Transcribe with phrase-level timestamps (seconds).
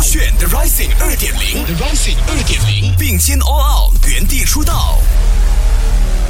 [0.00, 4.98] 炫 The Rising 二点零，The Rising 二点零，并肩 All Out，原地出道。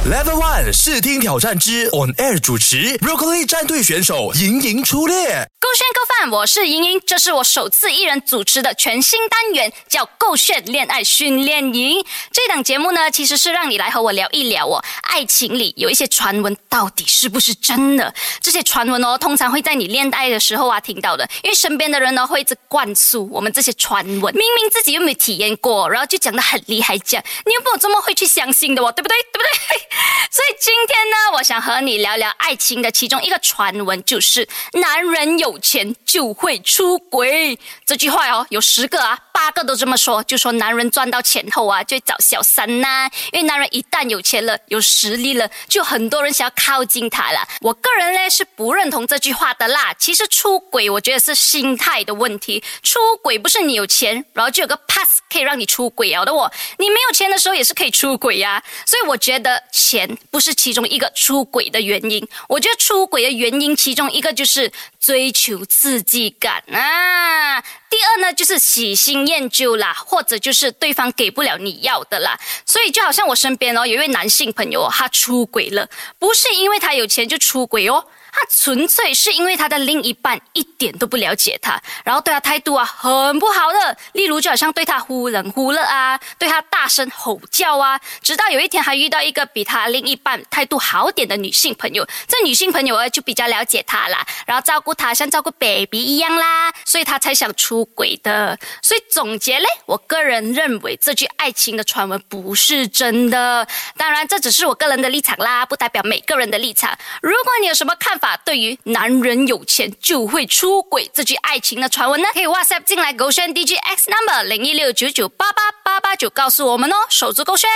[0.05, 5.50] Level One 视听挑战之 On Air 主持，Broccoli 战队选手莹莹出列。
[5.71, 12.01] 勾炫勾饭，我是莹莹，这是我首次一人主持的全新单元，叫《够炫恋爱训练营》。
[12.29, 18.13] 这档节目呢，其实是让你来和我聊一聊哦，爱情里有一些传闻到底是不是真的？
[18.41, 29.15] 这些传闻哦，通常会在你恋爱的时候啊听到的，因为身边的人呢会一直灌输我们这些传闻，明明自己又没有体验过，然后就讲的很厉害，讲你又不怎么会去相信的哦，对不对？
[29.31, 29.97] 对不对？
[30.33, 37.57] 所以今天呢，我想和你聊聊爱情的其中一个传闻，就是男人有钱就会出轨。
[37.85, 43.09] 这句话哦，有十个啊，八个都这么说，就说男人赚到钱后啊，就找小三呐。
[43.31, 47.47] 因为男人一旦有钱了、有实力了，就很多人想要靠近他了。
[47.61, 49.93] 我个人呢是不认同这句话的啦。
[49.97, 52.61] 其实出轨，我觉得是心态的问题。
[52.83, 58.61] 出轨不是你有钱，然后就有个 pass 可以让你出轨啊的我，你没有钱的时候也是可以出轨呀。
[58.85, 60.17] 所以我觉得钱。
[60.29, 67.61] 不是其中一个出轨的原因，我觉得出轨的原因其中一个就是追求自刺激感啊。
[67.89, 72.39] 第二呢，就是喜新厌旧啦，或者就是对方给不了你要的啦。
[72.65, 78.05] 所以就好像我身边哦，有一位男性朋友，他出轨了，不是因为他有钱就出轨哦。
[78.31, 98.57] 他纯粹是因为他的另一半一点都不了解他，然后对他态度啊很不好的，例如就好像对他忽冷忽热啊，对他大声吼叫啊，直到有一天还遇到一个比他另一半态度好点的女性朋友，这女性朋友啊就比较了解他啦，然后照顾他像照顾 baby 一样啦，所以他才想出轨的。
[98.81, 106.97] 所以总结嘞，我个人认为这句爱情的传闻不是真的，当然这只是我个人的立场啦，不代表每个人的立场。
[107.21, 117.67] 如果你有什么看，法对于男人有钱就会出轨这句爱情的传闻呢，可以 WhatsApp 进来勾选 DGX number 零一六九九八八八八九告诉我们哦，守住勾选。